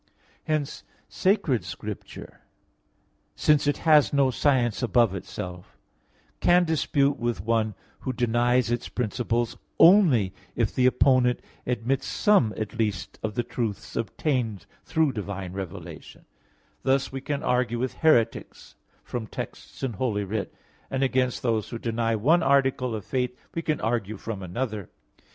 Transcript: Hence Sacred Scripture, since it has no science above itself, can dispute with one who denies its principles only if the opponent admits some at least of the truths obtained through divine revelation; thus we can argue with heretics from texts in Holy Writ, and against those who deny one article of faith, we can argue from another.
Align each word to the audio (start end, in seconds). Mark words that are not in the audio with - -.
Hence 0.45 0.83
Sacred 1.07 1.63
Scripture, 1.63 2.41
since 3.35 3.67
it 3.67 3.77
has 3.85 4.11
no 4.11 4.31
science 4.31 4.81
above 4.81 5.13
itself, 5.13 5.77
can 6.39 6.63
dispute 6.63 7.17
with 7.19 7.39
one 7.45 7.75
who 7.99 8.11
denies 8.11 8.71
its 8.71 8.89
principles 8.89 9.57
only 9.77 10.33
if 10.55 10.73
the 10.73 10.87
opponent 10.87 11.39
admits 11.67 12.07
some 12.07 12.51
at 12.57 12.79
least 12.79 13.19
of 13.21 13.35
the 13.35 13.43
truths 13.43 13.95
obtained 13.95 14.65
through 14.83 15.13
divine 15.13 15.53
revelation; 15.53 16.25
thus 16.81 17.11
we 17.11 17.21
can 17.21 17.43
argue 17.43 17.77
with 17.77 17.93
heretics 17.97 18.73
from 19.03 19.27
texts 19.27 19.83
in 19.83 19.93
Holy 19.93 20.23
Writ, 20.23 20.51
and 20.89 21.03
against 21.03 21.43
those 21.43 21.69
who 21.69 21.77
deny 21.77 22.15
one 22.15 22.41
article 22.41 22.95
of 22.95 23.05
faith, 23.05 23.37
we 23.53 23.61
can 23.61 23.79
argue 23.79 24.17
from 24.17 24.41
another. 24.41 24.89